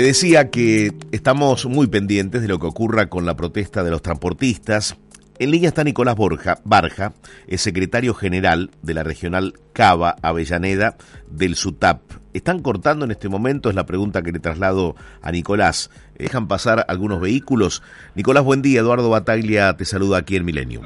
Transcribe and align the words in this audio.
Te 0.00 0.02
decía 0.02 0.50
que 0.50 0.92
estamos 1.12 1.66
muy 1.66 1.86
pendientes 1.86 2.40
de 2.40 2.48
lo 2.48 2.58
que 2.58 2.66
ocurra 2.66 3.10
con 3.10 3.26
la 3.26 3.36
protesta 3.36 3.84
de 3.84 3.90
los 3.90 4.00
transportistas. 4.00 4.96
En 5.38 5.50
línea 5.50 5.68
está 5.68 5.84
Nicolás 5.84 6.16
Borja, 6.16 6.58
Barja, 6.64 7.12
es 7.46 7.60
secretario 7.60 8.14
general 8.14 8.70
de 8.80 8.94
la 8.94 9.02
regional 9.02 9.54
Cava 9.74 10.16
Avellaneda 10.22 10.96
del 11.28 11.54
SUTAP. 11.54 12.00
¿Están 12.32 12.62
cortando 12.62 13.04
en 13.04 13.10
este 13.10 13.28
momento? 13.28 13.68
Es 13.68 13.74
la 13.74 13.84
pregunta 13.84 14.22
que 14.22 14.32
le 14.32 14.38
traslado 14.38 14.96
a 15.20 15.32
Nicolás. 15.32 15.90
¿Dejan 16.16 16.48
pasar 16.48 16.86
algunos 16.88 17.20
vehículos? 17.20 17.82
Nicolás, 18.14 18.44
buen 18.44 18.62
día. 18.62 18.80
Eduardo 18.80 19.10
Bataglia 19.10 19.76
te 19.76 19.84
saluda 19.84 20.18
aquí 20.18 20.36
en 20.36 20.44
Millennium. 20.44 20.84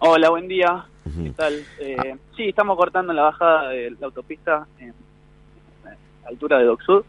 Hola, 0.00 0.30
buen 0.30 0.48
día. 0.48 0.86
¿Qué 1.14 1.30
tal? 1.36 1.54
Eh, 1.78 2.16
sí, 2.36 2.48
estamos 2.48 2.76
cortando 2.76 3.12
la 3.12 3.22
bajada 3.22 3.68
de 3.70 3.90
la 3.92 4.06
autopista 4.06 4.66
en, 4.78 4.92
la 5.84 6.28
altura 6.28 6.58
de 6.58 6.64
Doc 6.64 6.82
Sud. 6.82 7.04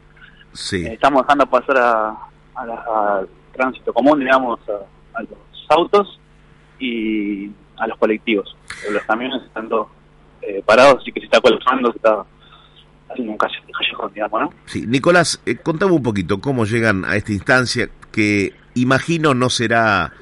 Sí. 0.53 0.85
Eh, 0.85 0.93
estamos 0.93 1.23
dejando 1.23 1.45
pasar 1.47 1.77
a, 1.77 2.09
a 2.55 2.65
la- 2.65 3.17
al 3.19 3.29
tránsito 3.53 3.91
común, 3.93 4.19
digamos, 4.19 4.59
a, 4.69 5.17
a 5.17 5.21
los 5.23 5.31
autos 5.69 6.19
y 6.79 7.49
a 7.77 7.87
los 7.87 7.97
colectivos. 7.97 8.55
Los 8.91 9.01
camiones 9.03 9.41
están 9.43 9.67
todos 9.67 9.87
eh, 10.41 10.61
parados, 10.65 10.99
así 11.01 11.11
que 11.11 11.19
se 11.21 11.25
está 11.25 11.41
colapsando, 11.41 11.91
se 11.91 11.97
está 11.97 12.23
haciendo 13.09 13.31
un 13.31 13.37
calle- 13.37 13.63
callejón, 13.77 14.13
digamos, 14.13 14.41
¿no? 14.41 14.53
Sí, 14.65 14.85
Nicolás, 14.85 15.41
eh, 15.45 15.55
contame 15.57 15.93
un 15.93 16.03
poquito 16.03 16.39
cómo 16.39 16.65
llegan 16.65 17.03
a 17.05 17.15
esta 17.15 17.31
instancia 17.33 17.89
que 18.11 18.53
imagino 18.75 19.33
no 19.33 19.49
será 19.49 20.13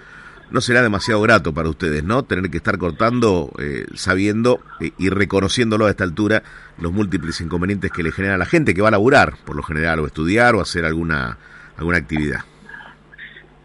no 0.55 0.61
será 0.61 0.81
demasiado 0.81 1.21
grato 1.21 1.53
para 1.53 1.69
ustedes, 1.69 2.03
¿no? 2.03 2.23
Tener 2.23 2.49
que 2.49 2.57
estar 2.57 2.77
cortando 2.77 3.51
eh, 3.59 3.85
sabiendo 3.93 4.61
eh, 4.79 4.91
y 4.97 5.09
reconociéndolo 5.09 5.85
a 5.85 5.89
esta 5.89 6.05
altura 6.05 6.43
los 6.77 6.93
múltiples 6.93 7.41
inconvenientes 7.41 7.91
que 7.91 8.01
le 8.01 8.13
genera 8.13 8.35
a 8.35 8.37
la 8.37 8.45
gente 8.45 8.73
que 8.73 8.81
va 8.81 8.87
a 8.87 8.91
laburar, 8.91 9.33
por 9.45 9.57
lo 9.57 9.63
general, 9.63 9.99
o 9.99 10.07
estudiar 10.07 10.55
o 10.55 10.61
hacer 10.61 10.85
alguna 10.85 11.37
alguna 11.77 11.97
actividad. 11.97 12.39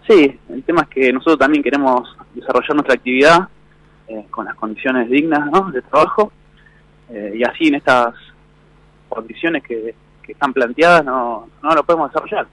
Sí, 0.06 0.36
el 0.48 0.64
tema 0.64 0.83
es 0.83 0.88
que 0.88 1.12
nosotros 1.12 1.38
también 1.38 1.62
queremos 1.62 2.16
desarrollar 2.34 2.74
nuestra 2.74 2.94
actividad 2.94 3.48
eh, 4.08 4.27
con 4.28 4.44
las 4.44 4.56
condiciones 4.56 5.08
dignas 5.08 5.48
de 5.72 5.83
trabajo 5.83 6.33
eh, 7.08 7.34
y 7.36 7.44
así 7.44 7.68
en 7.68 7.77
estas 7.77 8.14
condiciones 9.08 9.62
que, 9.62 9.94
que 10.22 10.33
están 10.33 10.52
planteadas 10.52 11.05
no, 11.05 11.48
no 11.62 11.72
lo 11.72 11.84
podemos 11.84 12.11
desarrollar. 12.11 12.48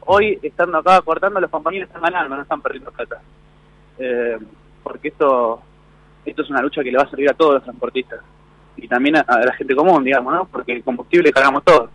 Hoy, 0.00 0.38
estando 0.42 0.76
acá 0.76 1.00
cortando, 1.00 1.40
los 1.40 1.50
compañeros 1.50 1.88
están 1.88 2.02
ganando, 2.02 2.36
no 2.36 2.42
están 2.42 2.60
perdiendo 2.60 2.90
plata. 2.90 3.22
Eh, 3.98 4.38
porque 4.82 5.08
esto 5.08 5.62
esto 6.24 6.42
es 6.42 6.50
una 6.50 6.62
lucha 6.62 6.82
que 6.82 6.90
le 6.90 6.98
va 6.98 7.04
a 7.04 7.10
servir 7.10 7.30
a 7.30 7.34
todos 7.34 7.54
los 7.54 7.64
transportistas 7.64 8.20
y 8.76 8.86
también 8.86 9.16
a, 9.16 9.20
a 9.20 9.40
la 9.40 9.52
gente 9.54 9.74
común, 9.74 10.04
digamos, 10.04 10.32
¿no? 10.32 10.44
Porque 10.46 10.72
el 10.72 10.82
combustible 10.82 11.32
cargamos 11.32 11.64
todos. 11.64 11.90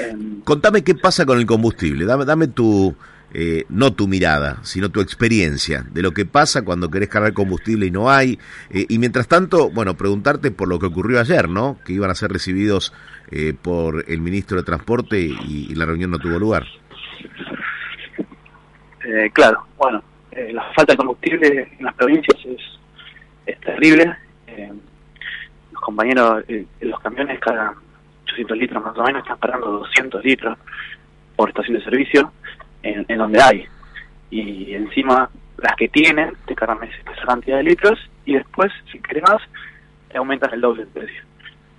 Em, 0.00 0.40
Contame 0.42 0.82
qué 0.82 0.94
pasa 0.94 1.26
con 1.26 1.38
el 1.38 1.46
combustible, 1.46 2.04
dame, 2.04 2.24
dame 2.24 2.48
tu, 2.48 2.94
eh, 3.32 3.64
no 3.68 3.92
tu 3.92 4.08
mirada, 4.08 4.58
sino 4.62 4.88
tu 4.90 5.00
experiencia 5.00 5.84
de 5.90 6.02
lo 6.02 6.12
que 6.12 6.24
pasa 6.24 6.64
cuando 6.64 6.90
querés 6.90 7.08
cargar 7.08 7.32
combustible 7.34 7.86
y 7.86 7.90
no 7.90 8.10
hay. 8.10 8.38
Eh, 8.70 8.86
y 8.88 8.98
mientras 8.98 9.28
tanto, 9.28 9.70
bueno, 9.70 9.94
preguntarte 9.96 10.50
por 10.50 10.68
lo 10.68 10.78
que 10.78 10.86
ocurrió 10.86 11.20
ayer, 11.20 11.48
¿no? 11.48 11.78
Que 11.84 11.92
iban 11.92 12.10
a 12.10 12.14
ser 12.14 12.30
recibidos 12.32 12.92
eh, 13.30 13.54
por 13.60 14.04
el 14.08 14.20
ministro 14.20 14.56
de 14.56 14.62
Transporte 14.64 15.20
y, 15.20 15.68
y 15.70 15.74
la 15.74 15.84
reunión 15.86 16.10
no 16.10 16.18
tuvo 16.18 16.38
lugar. 16.38 16.64
Eh, 19.04 19.30
claro, 19.32 19.66
bueno, 19.76 20.02
eh, 20.36 20.52
la 20.52 20.62
falta 20.74 20.92
de 20.92 20.96
combustible 20.96 21.68
en 21.78 21.84
las 21.84 21.94
provincias 21.94 22.36
es, 22.44 23.60
terrible. 23.60 24.16
Eh, 24.46 24.72
los 25.72 25.80
compañeros, 25.80 26.44
eh, 26.48 26.66
los 26.80 27.00
camiones 27.00 27.38
cargan 27.40 27.74
800 28.24 28.56
litros 28.58 28.84
más 28.84 28.96
o 28.98 29.02
menos, 29.02 29.22
están 29.22 29.38
cargando 29.38 29.70
200 29.70 30.24
litros 30.24 30.58
por 31.36 31.48
estación 31.48 31.78
de 31.78 31.84
servicio 31.84 32.32
en, 32.82 33.04
en 33.08 33.18
donde 33.18 33.40
hay. 33.40 33.64
Y 34.30 34.74
encima, 34.74 35.30
las 35.58 35.76
que 35.76 35.88
tienen 35.88 36.32
te 36.46 36.54
cargan 36.54 36.78
esa 36.82 37.26
cantidad 37.26 37.58
de 37.58 37.62
litros 37.62 37.98
y 38.24 38.34
después, 38.34 38.72
si 38.90 38.98
querés 39.00 39.22
más, 39.22 39.42
aumentan 40.14 40.52
el 40.54 40.60
doble 40.60 40.82
el 40.82 40.88
precio. 40.88 41.22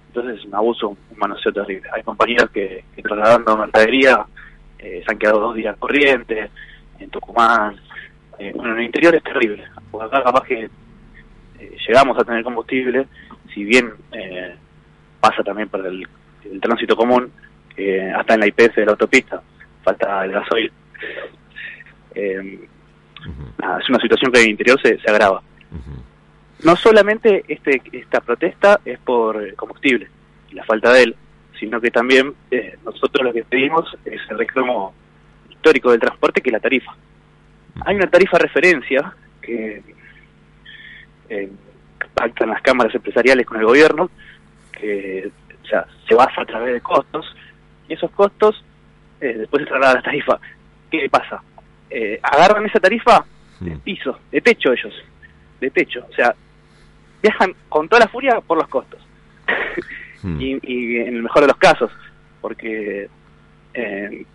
Entonces 0.07 0.39
es 0.39 0.45
un 0.45 0.55
abuso, 0.55 0.89
un 0.89 1.17
manoseo 1.17 1.51
terrible. 1.51 1.89
Hay 1.93 2.03
compañeros 2.03 2.49
que, 2.51 2.83
que 2.95 3.01
trasladando 3.01 3.57
mercadería 3.57 4.25
eh, 4.79 5.03
se 5.05 5.11
han 5.11 5.17
quedado 5.17 5.39
dos 5.39 5.55
días 5.55 5.75
corrientes, 5.77 6.49
en 6.99 7.09
Tucumán. 7.09 7.75
Eh, 8.39 8.51
bueno, 8.55 8.73
en 8.73 8.79
el 8.79 8.85
interior 8.85 9.15
es 9.15 9.23
terrible. 9.23 9.63
Porque 9.91 10.07
acá 10.07 10.23
capaz 10.23 10.43
que 10.45 10.69
eh, 11.59 11.77
llegamos 11.87 12.17
a 12.17 12.23
tener 12.23 12.43
combustible, 12.43 13.07
si 13.53 13.63
bien 13.63 13.91
eh, 14.11 14.55
pasa 15.19 15.43
también 15.43 15.69
para 15.69 15.87
el, 15.87 16.07
el 16.45 16.61
tránsito 16.61 16.95
común, 16.95 17.31
hasta 18.15 18.33
en 18.33 18.39
la 18.39 18.47
IPS 18.47 18.75
de 18.75 18.85
la 18.85 18.91
autopista 18.93 19.39
falta 19.87 20.25
el 20.25 20.31
gasoil. 20.31 20.71
Eh, 22.15 22.67
nada, 23.57 23.79
es 23.79 23.89
una 23.89 23.99
situación 23.99 24.31
que 24.31 24.39
en 24.39 24.45
el 24.45 24.51
interior 24.51 24.81
se, 24.81 24.99
se 24.99 25.09
agrava. 25.09 25.41
No 26.63 26.75
solamente 26.75 27.43
este, 27.47 27.81
esta 27.91 28.19
protesta 28.19 28.79
es 28.83 28.97
por 28.99 29.55
combustible 29.55 30.09
y 30.49 30.55
la 30.55 30.65
falta 30.65 30.91
de 30.91 31.03
él, 31.03 31.15
sino 31.59 31.79
que 31.79 31.91
también 31.91 32.33
eh, 32.49 32.77
nosotros 32.83 33.23
lo 33.23 33.31
que 33.31 33.43
pedimos 33.43 33.95
es 34.05 34.19
el 34.29 34.37
reclamo 34.39 34.93
histórico 35.49 35.91
del 35.91 35.99
transporte, 35.99 36.41
que 36.41 36.49
es 36.49 36.53
la 36.53 36.59
tarifa. 36.59 36.95
Hay 37.85 37.95
una 37.95 38.07
tarifa 38.07 38.37
referencia 38.37 39.13
que 39.41 39.81
eh, 41.29 41.49
pactan 42.13 42.49
las 42.49 42.61
cámaras 42.61 42.93
empresariales 42.93 43.45
con 43.45 43.57
el 43.57 43.65
gobierno, 43.65 44.09
que 44.71 45.31
o 45.63 45.67
sea, 45.67 45.85
se 46.07 46.15
basa 46.15 46.41
a 46.41 46.45
través 46.45 46.73
de 46.73 46.81
costos, 46.81 47.25
y 47.87 47.93
esos 47.93 48.11
costos 48.11 48.63
eh, 49.21 49.33
después 49.37 49.63
se 49.63 49.69
trasladan 49.69 49.97
a 49.97 49.99
la 49.99 50.03
tarifa. 50.03 50.39
¿Qué 50.89 51.09
pasa? 51.09 51.41
Eh, 51.89 52.19
agarran 52.21 52.65
esa 52.65 52.79
tarifa 52.79 53.25
de 53.59 53.75
piso, 53.77 54.19
de 54.31 54.41
techo 54.41 54.71
ellos, 54.71 54.93
de 55.59 55.69
techo, 55.71 56.05
o 56.09 56.13
sea, 56.13 56.33
viajan 57.21 57.53
con 57.69 57.87
toda 57.89 58.01
la 58.01 58.07
furia 58.07 58.39
por 58.41 58.57
los 58.57 58.67
costos. 58.67 58.99
y, 60.23 60.59
y 60.61 60.97
en 60.99 61.15
el 61.15 61.23
mejor 61.23 61.41
de 61.41 61.47
los 61.47 61.57
casos, 61.57 61.91
porque 62.41 63.09
eh, 63.73 64.25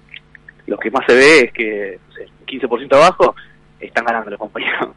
lo 0.66 0.78
que 0.78 0.90
más 0.90 1.04
se 1.06 1.14
ve 1.14 1.38
es 1.40 1.52
que 1.52 1.98
15% 2.60 2.94
abajo 2.96 3.34
están 3.80 4.04
ganando 4.04 4.30
los 4.30 4.38
compañeros. 4.38 4.88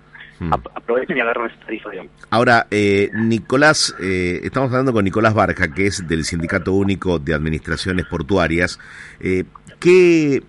Ap- 0.52 0.68
Aprovechen 0.76 1.16
y 1.16 1.22
agarran 1.22 1.50
esa 1.50 1.60
tarifa, 1.62 1.90
digamos. 1.92 2.12
Ahora, 2.30 2.68
eh, 2.70 3.10
Nicolás, 3.14 3.96
eh, 4.02 4.42
estamos 4.44 4.70
hablando 4.72 4.92
con 4.92 5.06
Nicolás 5.06 5.34
Barja, 5.34 5.70
que 5.74 5.88
es 5.88 6.06
del 6.08 6.26
Sindicato 6.26 6.74
Único 6.74 7.20
de 7.20 7.34
Administraciones 7.34 8.06
Portuarias. 8.06 8.78
Eh, 9.22 9.46
¿qué, 9.80 10.44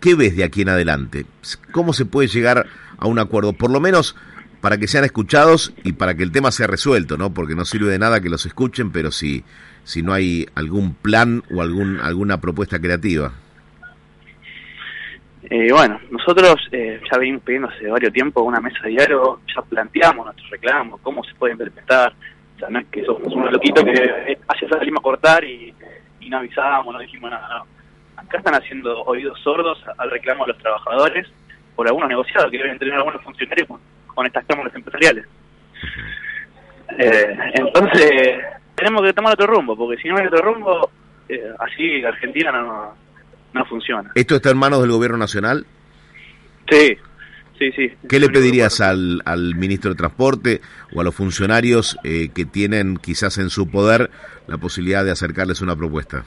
¿Qué 0.00 0.14
ves 0.14 0.36
de 0.36 0.44
aquí 0.44 0.62
en 0.62 0.68
adelante? 0.70 1.26
¿Cómo 1.72 1.92
se 1.92 2.04
puede 2.04 2.28
llegar 2.28 2.66
a 2.98 3.06
un 3.06 3.18
acuerdo? 3.18 3.52
Por 3.52 3.70
lo 3.70 3.80
menos 3.80 4.16
para 4.60 4.78
que 4.78 4.88
sean 4.88 5.04
escuchados 5.04 5.72
y 5.84 5.92
para 5.92 6.14
que 6.14 6.22
el 6.22 6.32
tema 6.32 6.50
sea 6.50 6.66
resuelto, 6.66 7.16
¿no? 7.16 7.32
Porque 7.32 7.54
no 7.54 7.64
sirve 7.64 7.90
de 7.90 7.98
nada 7.98 8.20
que 8.20 8.28
los 8.30 8.46
escuchen, 8.46 8.90
pero 8.90 9.10
si, 9.12 9.44
si 9.84 10.02
no 10.02 10.12
hay 10.12 10.46
algún 10.54 10.94
plan 10.94 11.42
o 11.54 11.62
algún, 11.62 12.00
alguna 12.00 12.40
propuesta 12.40 12.78
creativa. 12.80 13.32
Eh, 15.50 15.70
bueno, 15.70 16.00
nosotros 16.10 16.56
eh, 16.72 17.00
ya 17.10 17.18
venimos 17.18 17.42
pidiendo 17.42 17.68
hace 17.68 17.86
varios 17.88 18.12
tiempo 18.12 18.42
una 18.42 18.60
mesa 18.60 18.78
de 18.84 18.90
diálogo, 18.90 19.40
ya 19.54 19.60
planteamos 19.62 20.24
nuestros 20.24 20.48
reclamos, 20.50 21.00
cómo 21.02 21.22
se 21.22 21.34
puede 21.34 21.52
implementar. 21.52 22.14
O 22.56 22.58
sea, 22.58 22.70
no 22.70 22.78
es 22.78 22.86
que 22.86 23.04
somos 23.04 23.32
unos 23.34 23.52
loquitos 23.52 23.84
que 23.84 23.92
eh, 23.92 24.38
ayer 24.48 24.70
salimos 24.70 25.00
a 25.00 25.02
cortar 25.02 25.44
y, 25.44 25.74
no 26.28 26.38
avisamos, 26.38 26.94
no 26.94 26.98
dijimos 26.98 27.30
nada. 27.30 27.64
Acá 28.16 28.38
están 28.38 28.54
haciendo 28.54 29.02
oídos 29.02 29.38
sordos 29.42 29.78
al 29.98 30.10
reclamo 30.10 30.46
de 30.46 30.54
los 30.54 30.62
trabajadores 30.62 31.28
por 31.76 31.86
algunos 31.86 32.08
negociados 32.08 32.50
que 32.50 32.56
deben 32.56 32.78
tener 32.78 32.94
algunos 32.94 33.22
funcionarios 33.22 33.68
con, 33.68 33.80
con 34.06 34.24
estas 34.24 34.46
cámaras 34.46 34.74
empresariales. 34.74 35.26
Eh, 36.98 37.36
entonces, 37.54 38.38
tenemos 38.74 39.02
que 39.02 39.12
tomar 39.12 39.34
otro 39.34 39.46
rumbo, 39.48 39.76
porque 39.76 40.00
si 40.00 40.08
no 40.08 40.16
hay 40.16 40.26
otro 40.26 40.40
rumbo, 40.40 40.90
eh, 41.28 41.52
así 41.58 42.02
Argentina 42.04 42.52
no, 42.52 42.94
no 43.54 43.64
funciona. 43.64 44.10
¿Esto 44.14 44.34
está 44.36 44.50
en 44.50 44.58
manos 44.58 44.82
del 44.82 44.90
gobierno 44.90 45.16
nacional? 45.16 45.64
Sí, 46.68 46.98
sí, 47.58 47.70
Sí. 47.72 47.92
¿Qué 48.08 48.18
le 48.18 48.28
pedirías 48.28 48.80
al, 48.80 49.22
al 49.24 49.54
ministro 49.54 49.90
de 49.90 49.96
Transporte 49.96 50.60
o 50.92 51.00
a 51.00 51.04
los 51.04 51.14
funcionarios 51.14 51.96
eh, 52.04 52.28
que 52.34 52.44
tienen 52.44 52.96
quizás 52.96 53.38
en 53.38 53.48
su 53.48 53.70
poder 53.70 54.10
la 54.48 54.58
posibilidad 54.58 55.04
de 55.04 55.12
acercarles 55.12 55.62
una 55.62 55.76
propuesta? 55.76 56.24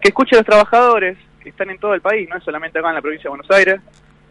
Que 0.00 0.08
escuche 0.08 0.36
a 0.36 0.38
los 0.38 0.46
trabajadores 0.46 1.18
que 1.42 1.50
están 1.50 1.68
en 1.70 1.78
todo 1.78 1.94
el 1.94 2.00
país, 2.00 2.28
no 2.28 2.36
es 2.36 2.44
solamente 2.44 2.78
acá 2.78 2.90
en 2.90 2.94
la 2.94 3.02
provincia 3.02 3.24
de 3.24 3.36
Buenos 3.36 3.50
Aires. 3.50 3.80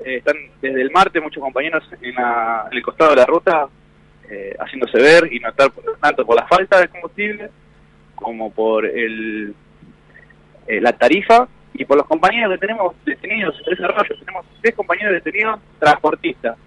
Eh, 0.05 0.15
están 0.17 0.35
desde 0.61 0.81
el 0.81 0.89
martes 0.89 1.21
muchos 1.21 1.43
compañeros 1.43 1.83
en, 2.01 2.15
el 2.71 2.81
costado 2.81 3.11
de 3.11 3.17
la 3.17 3.25
ruta 3.25 3.67
eh, 4.29 4.55
haciéndose 4.57 4.97
ver 4.97 5.31
y 5.31 5.39
notar 5.39 5.69
tanto 6.01 6.25
por 6.25 6.37
la 6.37 6.47
falta 6.47 6.79
de 6.79 6.87
combustible 6.87 7.49
como 8.15 8.51
por 8.51 8.85
el, 8.85 9.53
la 10.67 10.93
tarifa 10.93 11.47
y 11.73 11.85
por 11.85 11.97
los 11.97 12.07
compañeros 12.07 12.53
que 12.53 12.59
tenemos 12.59 12.95
detenidos 13.05 13.55
en 13.57 13.65
tres 13.65 13.79
arroyos, 13.81 14.19
tenemos 14.19 14.45
tres 14.61 14.75
compañeros 14.75 15.13
detenidos 15.13 15.59
transportistas 15.79 16.57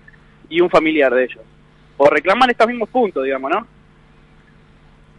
y 0.48 0.60
un 0.60 0.70
familiar 0.70 1.12
de 1.14 1.24
ellos, 1.24 1.42
por 1.96 2.12
reclamar 2.12 2.50
estos 2.50 2.66
mismos 2.66 2.88
puntos, 2.88 3.24
digamos, 3.24 3.50
¿no? 3.50 3.66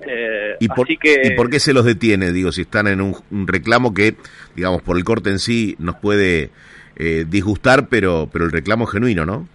Eh, 0.01 0.57
¿Y, 0.59 0.67
por, 0.67 0.87
que... 0.87 1.21
¿Y 1.23 1.31
por 1.31 1.49
qué 1.49 1.59
se 1.59 1.73
los 1.73 1.85
detiene? 1.85 2.31
Digo, 2.31 2.51
si 2.51 2.61
están 2.61 2.87
en 2.87 3.01
un, 3.01 3.47
reclamo 3.47 3.93
que, 3.93 4.15
digamos, 4.55 4.81
por 4.81 4.97
el 4.97 5.03
corte 5.03 5.29
en 5.29 5.39
sí 5.39 5.75
nos 5.79 5.95
puede 5.95 6.51
eh, 6.97 7.25
disgustar, 7.27 7.87
pero, 7.87 8.29
pero 8.31 8.45
el 8.45 8.51
reclamo 8.51 8.85
es 8.85 8.91
genuino, 8.91 9.25
¿no? 9.25 9.47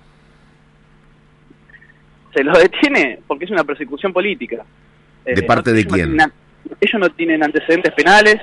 Se 2.35 2.45
los 2.45 2.59
detiene 2.59 3.21
porque 3.27 3.45
es 3.45 3.51
una 3.51 3.65
persecución 3.65 4.13
política. 4.13 4.65
¿De 5.25 5.33
eh, 5.33 5.43
parte 5.43 5.73
de 5.73 5.85
quién? 5.85 6.17
ellos 6.81 7.01
no 7.01 7.11
tienen 7.11 7.43
antecedentes 7.43 7.93
penales, 7.95 8.37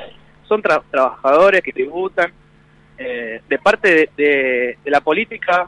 son 0.47 0.61
trabajadores 0.61 1.61
que 1.61 1.73
tributan, 1.73 2.31
eh, 2.97 3.41
de 3.47 3.59
parte 3.59 4.09
de, 4.17 4.77
la 4.85 5.01
política 5.01 5.67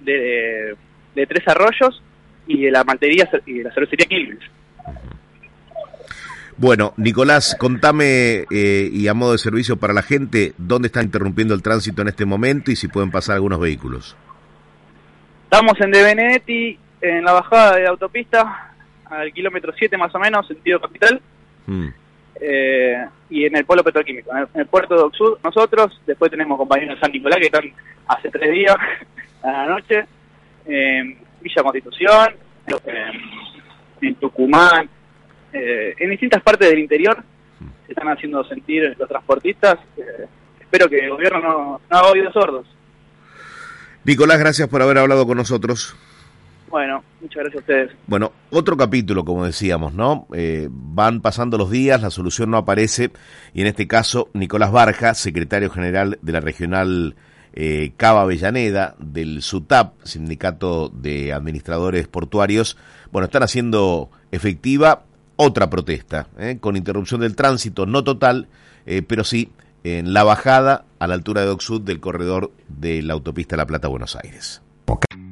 de, 0.00 0.76
Tres 1.14 1.48
Arroyos 1.48 2.02
y 2.46 2.64
de 2.64 2.70
la 2.70 2.84
maltería 2.84 3.28
y 3.46 3.58
de 3.58 3.64
la 3.64 3.72
cervecería 3.72 4.06
Quilmes. 4.06 4.40
Bueno, 6.58 6.94
Nicolás, 6.96 7.54
contame 7.58 8.46
eh, 8.50 8.88
y 8.90 9.08
a 9.08 9.14
modo 9.14 9.32
de 9.32 9.38
servicio 9.38 9.76
para 9.76 9.92
la 9.92 10.02
gente, 10.02 10.54
¿dónde 10.56 10.86
está 10.86 11.02
interrumpiendo 11.02 11.54
el 11.54 11.62
tránsito 11.62 12.02
en 12.02 12.08
este 12.08 12.24
momento 12.24 12.70
y 12.70 12.76
si 12.76 12.88
pueden 12.88 13.10
pasar 13.10 13.34
algunos 13.34 13.60
vehículos? 13.60 14.16
Estamos 15.44 15.74
en 15.80 15.90
De 15.90 16.02
Benedetti, 16.02 16.78
en 17.00 17.24
la 17.24 17.32
bajada 17.32 17.76
de 17.76 17.82
la 17.82 17.90
autopista, 17.90 18.72
al 19.04 19.32
kilómetro 19.32 19.72
7 19.76 19.96
más 19.96 20.14
o 20.14 20.18
menos, 20.18 20.46
sentido 20.46 20.80
capital. 20.80 21.20
Mm. 21.66 21.88
Eh, 22.40 23.04
y 23.30 23.46
en 23.46 23.56
el 23.56 23.64
polo 23.64 23.82
petroquímico, 23.82 24.30
en 24.36 24.60
el, 24.60 24.66
puerto 24.66 24.94
de 24.94 25.02
Oxud, 25.02 25.38
nosotros, 25.42 26.00
después 26.06 26.30
tenemos 26.30 26.58
compañeros 26.58 26.96
de 26.96 27.00
San 27.00 27.12
Nicolás 27.12 27.38
que 27.38 27.46
están 27.46 27.72
hace 28.06 28.30
tres 28.30 28.50
días 28.52 28.76
a 29.42 29.50
la 29.50 29.66
noche, 29.66 30.04
en 30.66 31.18
Villa 31.40 31.62
Constitución, 31.62 32.34
en 34.00 34.14
Tucumán, 34.16 34.88
eh, 35.52 35.94
en 35.98 36.10
distintas 36.10 36.42
partes 36.42 36.68
del 36.68 36.80
interior 36.80 37.22
se 37.86 37.92
están 37.92 38.08
haciendo 38.08 38.44
sentir 38.44 38.94
los 38.98 39.08
transportistas. 39.08 39.78
Eh, 39.96 40.26
espero 40.60 40.88
que 40.88 40.98
el 40.98 41.10
gobierno 41.10 41.40
no, 41.40 41.80
no 41.88 41.96
haga 41.96 42.10
oídos 42.10 42.32
sordos. 42.32 42.66
Nicolás, 44.04 44.38
gracias 44.38 44.68
por 44.68 44.82
haber 44.82 44.98
hablado 44.98 45.26
con 45.26 45.36
nosotros. 45.36 45.96
Bueno, 46.76 47.02
muchas 47.22 47.36
gracias 47.36 47.54
a 47.54 47.60
ustedes. 47.60 47.90
Bueno, 48.06 48.32
otro 48.50 48.76
capítulo, 48.76 49.24
como 49.24 49.46
decíamos, 49.46 49.94
¿no? 49.94 50.26
Eh, 50.34 50.68
van 50.70 51.22
pasando 51.22 51.56
los 51.56 51.70
días, 51.70 52.02
la 52.02 52.10
solución 52.10 52.50
no 52.50 52.58
aparece, 52.58 53.12
y 53.54 53.62
en 53.62 53.68
este 53.68 53.88
caso, 53.88 54.28
Nicolás 54.34 54.72
Barja, 54.72 55.14
secretario 55.14 55.70
general 55.70 56.18
de 56.20 56.32
la 56.32 56.40
regional 56.40 57.16
eh, 57.54 57.92
Cava 57.96 58.20
Avellaneda, 58.20 58.94
del 58.98 59.40
SUTAP, 59.40 59.94
Sindicato 60.04 60.90
de 60.90 61.32
Administradores 61.32 62.08
Portuarios, 62.08 62.76
bueno, 63.10 63.24
están 63.24 63.42
haciendo 63.42 64.10
efectiva 64.30 65.04
otra 65.36 65.70
protesta, 65.70 66.28
¿eh? 66.38 66.58
con 66.60 66.76
interrupción 66.76 67.22
del 67.22 67.36
tránsito, 67.36 67.86
no 67.86 68.04
total, 68.04 68.48
eh, 68.84 69.00
pero 69.00 69.24
sí 69.24 69.50
en 69.82 70.12
la 70.12 70.24
bajada 70.24 70.84
a 70.98 71.06
la 71.06 71.14
altura 71.14 71.40
de 71.40 71.48
Oxud 71.48 71.80
del 71.80 72.00
corredor 72.00 72.52
de 72.68 73.00
la 73.00 73.14
autopista 73.14 73.56
La 73.56 73.66
Plata-Buenos 73.66 74.14
Aires. 74.16 74.60